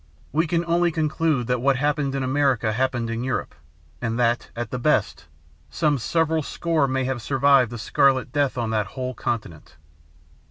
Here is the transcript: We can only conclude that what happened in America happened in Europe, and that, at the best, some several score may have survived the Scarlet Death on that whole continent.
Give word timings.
We 0.31 0.47
can 0.47 0.65
only 0.65 0.91
conclude 0.91 1.45
that 1.45 1.61
what 1.61 1.75
happened 1.75 2.15
in 2.15 2.23
America 2.23 2.73
happened 2.73 3.11
in 3.11 3.23
Europe, 3.23 3.53
and 4.01 4.17
that, 4.17 4.49
at 4.55 4.71
the 4.71 4.79
best, 4.79 5.27
some 5.69 5.99
several 5.99 6.41
score 6.41 6.87
may 6.87 7.03
have 7.03 7.21
survived 7.21 7.69
the 7.69 7.77
Scarlet 7.77 8.31
Death 8.33 8.57
on 8.57 8.71
that 8.71 8.87
whole 8.97 9.13
continent. 9.13 9.77